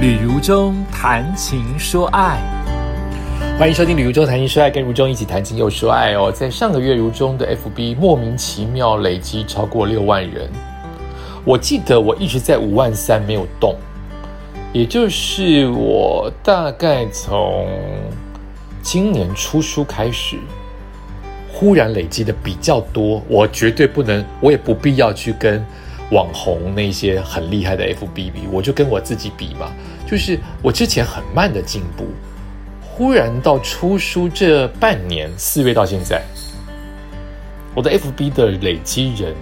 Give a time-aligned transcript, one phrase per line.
[0.00, 2.40] 旅如中谈情说爱，
[3.58, 6.32] 欢迎收听《旅如中谈情说爱》，跟如中一起谈情又说爱哦。
[6.32, 10.48] 在上个月，如中的 FB 莫名其妙累积超过六万人。
[11.44, 13.76] 我记得我一直在五万三没有动，
[14.72, 17.68] 也就是我大概从
[18.80, 20.38] 今年初书开始，
[21.52, 23.22] 忽然累积的比较多。
[23.28, 25.62] 我绝对不能，我也不必要去跟。
[26.12, 29.70] 网红那些很厉害的 FB 比，我就跟我自己比嘛，
[30.10, 32.04] 就是我之前很慢的进步，
[32.82, 36.20] 忽然到出书这半年四月到现在，
[37.76, 39.32] 我的 FB 的累积人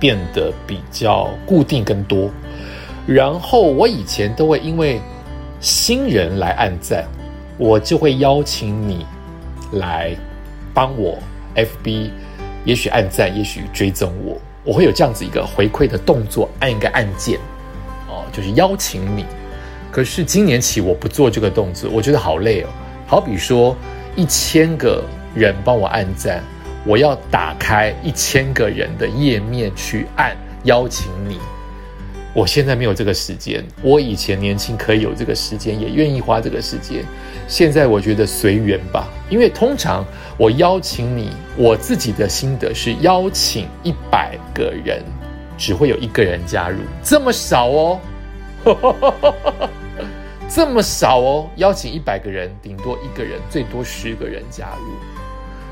[0.00, 2.30] 变得比较固定更多，
[3.06, 4.98] 然后我以前都会因为
[5.60, 7.04] 新人来按赞，
[7.58, 9.04] 我就会邀请你
[9.72, 10.16] 来
[10.72, 11.18] 帮我
[11.54, 12.10] FB，
[12.64, 14.40] 也许按赞，也许追踪我。
[14.64, 17.38] 我会有这样子一个回馈的动作，按一个按键，
[18.08, 19.26] 哦，就是邀请你。
[19.92, 22.68] 可是今年起我不做这个动作，我觉得好累哦。
[23.06, 23.76] 好比说
[24.16, 26.42] 一千个人帮我按赞，
[26.86, 30.34] 我要打开一千个人的页面去按
[30.64, 31.38] 邀请你。
[32.34, 37.04] 我现在没有这个时间，我以前年轻可以有这个时间，也愿意花这个时间。
[37.46, 40.02] 现在我觉得随缘吧，因为通常
[40.38, 45.02] 我邀请你，我自己的心得是邀请一百个人，
[45.58, 48.00] 只会有一个人加入，这么少哦，
[50.54, 54.92] 这么少哦，邀请一百个人，顶多一个人，最多十个人加入，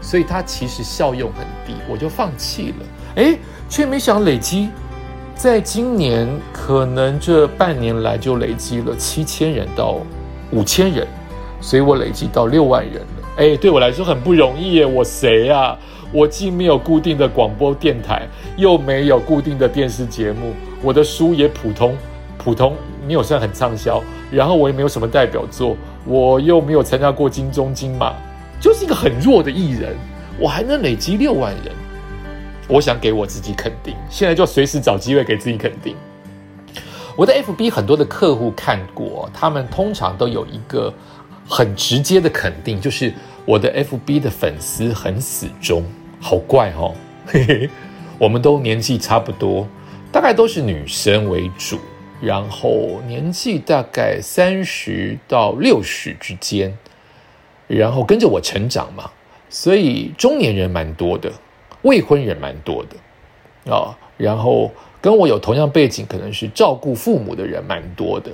[0.00, 2.86] 所以它其实效用很低，我就放弃了。
[3.16, 3.36] 哎，
[3.68, 4.68] 却没想累积。
[5.34, 9.96] 在今年，可能这半年来就累积了七千人到
[10.52, 11.04] 五千人，
[11.60, 13.28] 所以我累积到六万人了。
[13.38, 14.86] 哎，对我来说很不容易耶！
[14.86, 15.76] 我谁呀？
[16.12, 21.96] 我既没有固定的广播电台，又没有固定的电视节目，我的书也普通，
[22.38, 24.00] 普通没有算很畅销。
[24.30, 28.14] 然后我也没有什么代表作，我又没有参加过金钟金马，
[28.60, 29.96] 就是一个很弱的艺人，
[30.38, 31.74] 我还能累积六万人。
[32.68, 35.96] 我想给我自己肯定，现在就随时找机会给自己肯定。
[37.16, 40.92] 我的 FB 很多的客户看过，他们通常都有一个
[41.48, 43.12] 很直接的肯定，就是
[43.44, 45.82] 我的 FB 的粉丝很死忠，
[46.20, 46.94] 好怪哦。
[47.26, 47.70] 嘿 嘿
[48.18, 49.66] 我们都年纪差不多，
[50.12, 51.78] 大概都是女生为主，
[52.20, 56.76] 然后年纪大概三十到六十之间，
[57.66, 59.10] 然后跟着我成长嘛，
[59.48, 61.32] 所以中年人蛮多的。
[61.82, 64.68] 未婚人蛮多的啊，然后
[65.00, 68.32] 跟我有同样背景，可能是照顾父母的人蛮多的。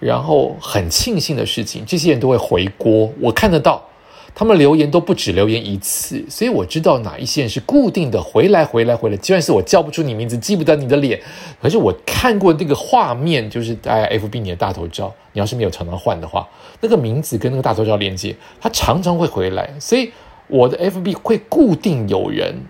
[0.00, 3.86] 然后很庆幸的事情，这些人都会回锅，我看得到，
[4.34, 9.16] 他们留言都不止留言一次，所以我知道哪一些人是固定的回来回来回来。
[9.16, 11.20] 就算是我叫不出你名字，记不得你的脸，
[11.60, 16.48] 可是我看过那个画面，就是哎，F B 你的大头照，你要是没有常常换的话，
[16.80, 20.12] 那个名字跟那个大头照连接，他常常会回来，所以。
[20.48, 22.66] 我的 FB 会固定有人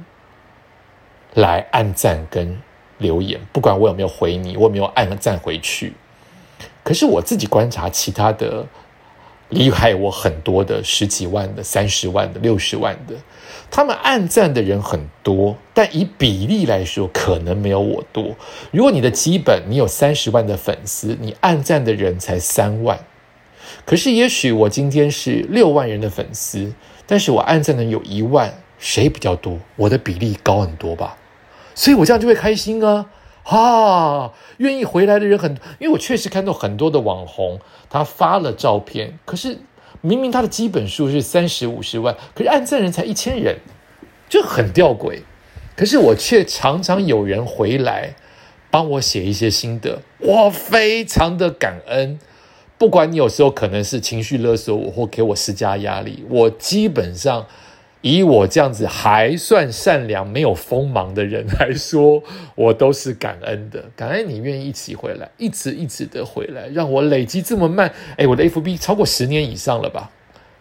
[1.35, 2.61] 来按赞跟
[2.99, 5.93] 留言，不管我有没有回你，我有没有按赞回去。
[6.85, 8.65] 可是我自己观察其他的
[9.53, 13.15] 厉害我很多的十几万的、三十万的、六十万的，
[13.71, 18.35] 他们暗赞的人很多，但以比例来说，可能没有我多。
[18.71, 22.99] 如果你的基本你有三十万的粉丝，你暗赞的人才三万，
[23.85, 26.73] 可是也许我今天是六万人的粉丝。
[27.05, 29.59] 但是我暗赞的有一万，谁比较多？
[29.77, 31.19] 我的比例高很多吧，
[31.75, 33.07] 所以我这样就会开心啊！
[33.45, 37.59] 哈，愿意回来的人很，因为我确实看到很多的网红，
[37.91, 39.59] 他发了照片，可是
[40.01, 43.59] 明明他的基本数是三十五十万，可是按赞人才一千人，
[44.29, 45.21] 就很吊诡。
[45.75, 48.15] 可是我却常常有人回来
[48.71, 52.19] 帮我写一些心得，我非常的感恩。
[52.79, 57.47] 不管你有时候可能是情绪勒索我，或给我施加压力，我基本上
[58.03, 62.23] 以我这样子还算善良、没有锋芒的人来说，
[62.55, 63.83] 我都是感恩的。
[63.97, 67.91] 感恩你愿意一起回来，一直一直的回来，让我累积这么慢。
[68.17, 70.11] 哎，我的 FB 超过十年以上了吧？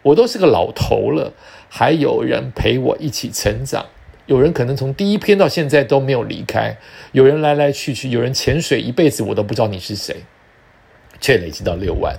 [0.02, 1.32] 我都是个老头了，
[1.68, 3.84] 还有人陪我一起成长。
[4.26, 6.76] 有人可能从第一篇到现在都没有离开，
[7.10, 10.16] 有人来来去去，有人潜水一辈子，我都不知道你是谁。
[11.20, 12.16] 却累积到六万，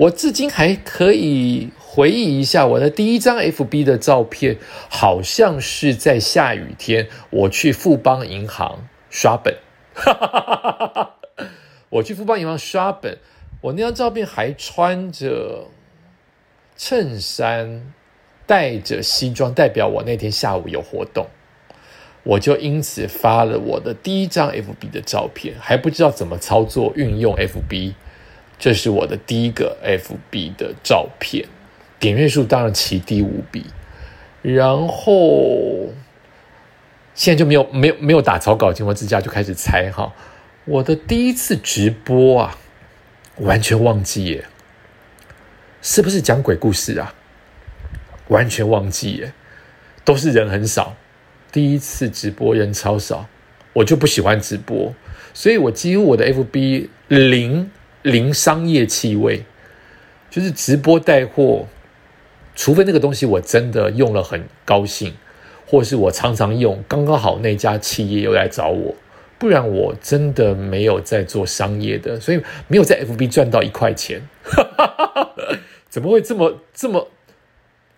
[0.00, 4.56] 我至今还可以回忆一下我的第一张 FB 的照片，
[4.88, 9.58] 好像是在下雨天，我去富邦银行刷本，
[11.90, 13.18] 我去富邦银行刷本，
[13.60, 15.66] 我那张照片还穿着
[16.78, 17.92] 衬衫，
[18.46, 21.26] 带着西装，代表我那天下午有活动，
[22.22, 27.92] 我就因此发了我的第一张 FB 的照片，还不知道怎么操作运用 FB。
[28.60, 31.44] 这是我的第一个 FB 的照片，
[31.98, 33.64] 点阅数当然奇低无比。
[34.42, 35.88] 然后
[37.14, 40.14] 现在就没有没有没有打草稿情况之下就开始猜哈，
[40.64, 42.56] 我的第一次直播啊，
[43.38, 44.44] 完全忘记耶，
[45.82, 47.14] 是不是讲鬼故事啊？
[48.28, 49.32] 完全忘记耶，
[50.04, 50.94] 都是人很少，
[51.50, 53.26] 第一次直播人超少，
[53.72, 54.94] 我就不喜欢直播，
[55.34, 57.70] 所以我几乎我的 FB 零
[58.02, 59.44] 零商业气味，
[60.30, 61.66] 就是直播带货。
[62.56, 65.14] 除非那个东西我真的用了很高兴，
[65.66, 68.94] 或是我常常用，刚刚好那家企业又来找我，
[69.38, 74.20] 不然我真的没有在做商业的，所以没有在 FB 赚到一块钱。
[75.88, 77.08] 怎么会这么这么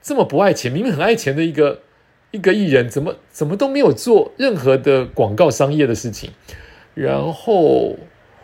[0.00, 0.70] 这么不爱钱？
[0.70, 1.80] 明明很爱钱的一个
[2.30, 6.30] 一个艺人，怎么怎么都没有做任何的广告商业的事情？
[6.94, 7.96] 然后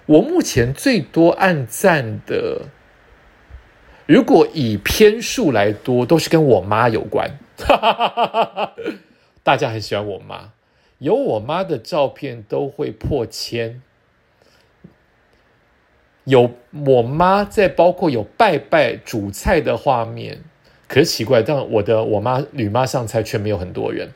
[0.08, 2.62] 我目前最多按赞的。
[4.06, 7.38] 如果以篇数来多，都是跟我妈有关。
[9.44, 10.52] 大家很喜欢我妈，
[10.96, 13.82] 有我妈的照片都会破千。
[16.24, 16.52] 有
[16.86, 20.42] 我妈在，包括有拜拜煮菜的画面。
[20.86, 24.10] 可是奇怪，但我的我妈吕妈上菜却没有很多人。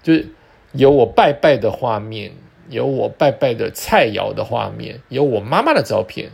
[0.00, 0.28] 就是
[0.70, 2.30] 有我拜拜的画面，
[2.68, 6.30] 有我拜拜的菜肴的画面，有我妈妈的照片，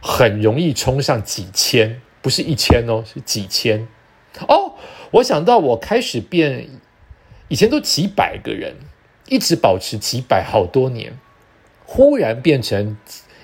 [0.00, 2.00] 很容易冲上几千。
[2.20, 3.86] 不是一千哦，是几千
[4.48, 4.74] 哦。
[5.12, 6.68] 我想到我开始变，
[7.46, 8.74] 以前都几百个人，
[9.28, 11.16] 一直保持几百好多年，
[11.86, 12.98] 忽然变成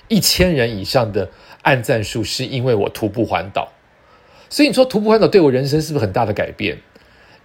[0.09, 1.31] 一千人以上的
[1.63, 3.73] 暗赞数，是因为我徒步环岛。
[4.51, 6.79] 所以你说徒步环岛对我人生是不是很大的改变？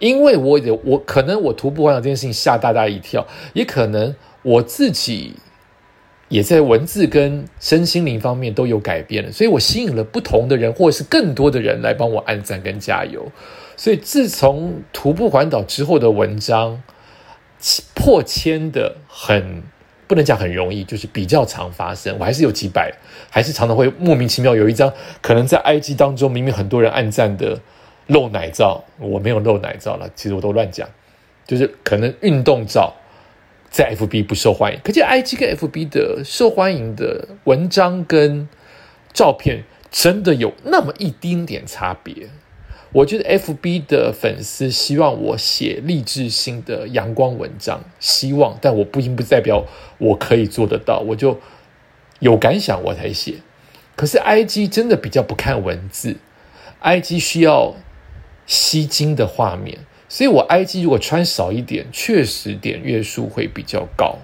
[0.00, 5.34] 因为我有我可能我徒步环岛这件事情吓大家一跳，也可能我自己。
[6.28, 13.32] 也在文字跟身心灵方面都有改变了，所以我吸引了不同的人，或者是更多的人来帮我按赞跟加油。
[13.76, 16.80] 所以自从徒步环岛之后的文章
[17.96, 19.60] 破千的很
[20.06, 22.16] 不能讲很容易，就是比较常发生。
[22.20, 22.94] 我还是有几百，
[23.28, 27.58] 还是常常会莫名其妙有一张可能在 IG 当中明明很多人按赞的
[28.06, 30.88] 露奶照，我没有露奶照了，其实我都乱讲，
[31.44, 32.94] 就是可能运动照。
[33.70, 38.48] 在 FB 不受欢迎，可见 IG 跟 FB 的受欢迎的文章跟
[39.12, 42.28] 照片真的有那么一丁点差别。
[42.92, 49.64] 我觉得 FB 的粉丝希望我写励志性的阳光文章，希望，但我不应不代表
[49.98, 51.38] 我可以做得到，我就
[52.18, 53.36] 有感想我才写。
[53.94, 56.16] 可是 IG 真的比较不看文字
[56.82, 57.76] ，IG 需要
[58.46, 59.78] 吸睛的画面。
[60.12, 64.18] 所以，我 I G 如果穿少一点，确实点月数会比较高。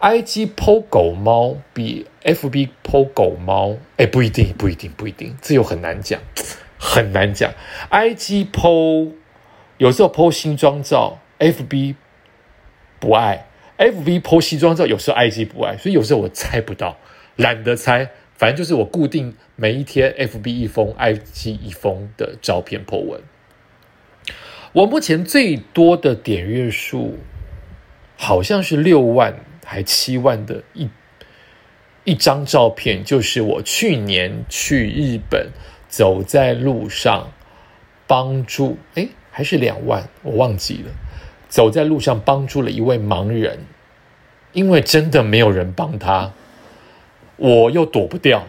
[0.00, 6.20] I G 剖狗猫比 F B 剖狗猫，哎，不一定，不一定，不一定，这又很难讲，
[6.76, 7.54] 很难讲。
[7.88, 9.12] I G 剖
[9.78, 11.94] 有时候剖新装照，F B
[12.98, 13.46] 不爱
[13.76, 16.98] ；F B 剖西装照，有时候 I G 不爱，所以有时候我猜不到，
[17.36, 23.20] 懒得猜，反正就是我固定每一天 F B 一封，I G 一封的照片 po 文。
[24.72, 27.18] 我目前最多的点阅数，
[28.16, 30.88] 好像是六万还七万的一
[32.04, 35.50] 一张照片，就是我去年去日本
[35.88, 37.30] 走在路上
[38.06, 40.90] 帮助，哎，还是两万，我忘记了。
[41.50, 43.66] 走在路上帮助了一位盲人，
[44.52, 46.32] 因为真的没有人帮他，
[47.36, 48.48] 我又躲不掉，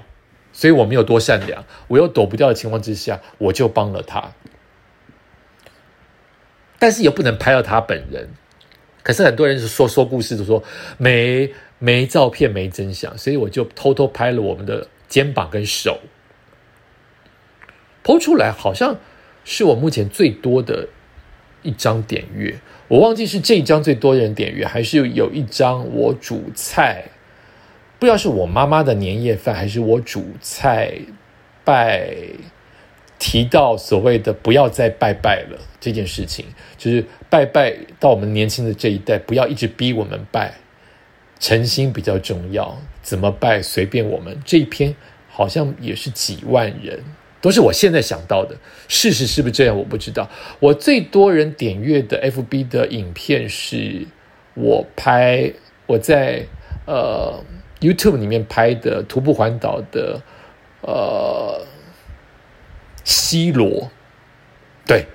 [0.53, 4.31] 所以我没有多善良，我又躲不掉的情况之下，我就帮了他。
[6.83, 8.27] 但是也不能拍到他本人，
[9.03, 10.61] 可是很多人是说说故事，都说
[10.97, 11.49] 没
[11.79, 16.01] 没照片没真相，所以我就偷偷拍了我们的肩膀跟手，
[18.03, 18.97] 剖出来好像
[19.45, 20.89] 是我目前最多的
[21.61, 22.59] 一张点阅，
[22.89, 27.05] 我忘记是这一张最多人点阅，还是有一张我煮菜，
[27.97, 30.95] 不知道是我妈妈的年夜饭，还是我煮菜
[31.63, 32.13] 拜。
[33.25, 36.45] 提到所谓的不要再拜拜了这件事情，
[36.77, 40.55] 就是拜拜到我们年轻的这一代，不要一直逼我们拜，
[41.39, 42.77] 诚心比较重要。
[43.01, 44.37] 怎么拜随便我们。
[44.43, 44.93] 这一篇
[45.29, 47.01] 好像也是几万人，
[47.39, 48.57] 都是我现在想到的。
[48.89, 49.77] 事实是不是这样？
[49.77, 50.29] 我不知道。
[50.59, 54.05] 我最多人点阅的 FB 的影片是
[54.53, 55.49] 我拍
[55.85, 56.45] 我在
[56.85, 57.41] 呃
[57.79, 60.21] YouTube 里面拍的徒步环岛的
[60.81, 61.65] 呃。
[63.03, 63.91] 西罗，
[64.85, 65.07] 对，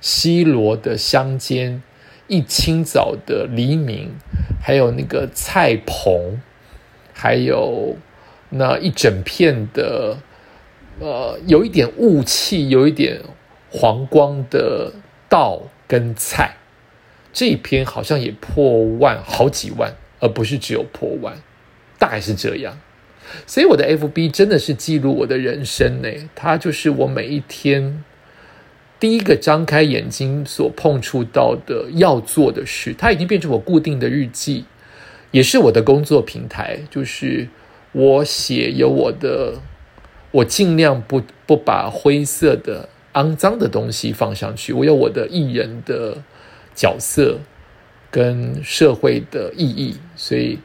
[0.00, 1.82] 西罗的乡间，
[2.26, 4.12] 一清早的黎明，
[4.62, 6.40] 还有那个菜棚，
[7.12, 7.96] 还有
[8.50, 10.18] 那一整片的
[11.00, 13.20] 呃有一点雾气、有一点
[13.70, 14.92] 黄光的
[15.28, 16.56] 稻跟菜，
[17.32, 21.36] 这一篇好像也破万好几万，而不是只有破万，
[21.98, 22.78] 大概是这样。
[23.46, 28.04] 所以我的 FB 真的是记录我的人生呢，它就是我每一天
[28.98, 34.64] 第一个张开眼睛所碰触到的要做的事，它已经变成我固定的日记，
[35.30, 36.80] 也是我的工作平台。
[36.90, 37.48] 就是
[37.92, 39.60] 我写有我的，
[40.30, 44.72] 我尽量不不把灰色的、肮脏的东西放上去。
[44.72, 46.22] 我有我的艺人的
[46.74, 47.38] 角色
[48.10, 50.58] 跟社会的意义，所以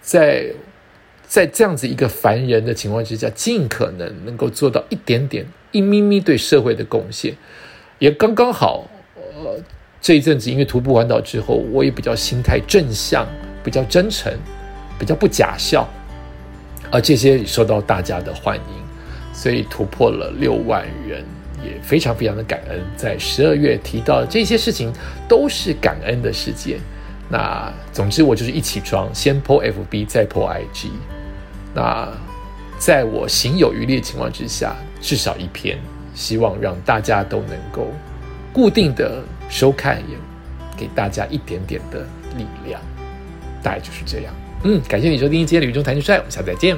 [0.00, 0.52] 在。
[1.32, 7.34] 在这样子一个凡人的情况之下，尽可能能够做到一点点、一咪咪对社会的贡献，
[7.98, 8.86] 也刚刚好。
[9.16, 9.58] 呃，
[9.98, 13.26] 这一阵子因为徒步环岛之后，我也比较心态正向，
[13.64, 14.30] 比较真诚，
[14.98, 15.88] 比较不假笑，
[16.90, 21.24] 而这些受到大家的欢迎，所以突破了六万人，
[21.64, 22.78] 也非常非常的感恩。
[22.94, 24.92] 在十二月提到这些事情，
[25.26, 26.78] 都是感恩的事件。
[27.30, 30.88] 那总之，我就是一起床先 po FB，再 po IG。
[31.74, 32.08] 那
[32.78, 35.78] 在我行有余力的情况之下，至少一篇，
[36.14, 37.86] 希望让大家都能够
[38.52, 40.16] 固定的收看，也
[40.76, 42.00] 给大家一点点的
[42.36, 42.80] 力量，
[43.62, 44.34] 大概就是这样。
[44.64, 46.76] 嗯，感谢你收听今天的雨中谈情帅，我们下次再见。